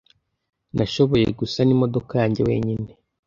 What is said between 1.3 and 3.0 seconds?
gusana imodoka yanjye wenyine.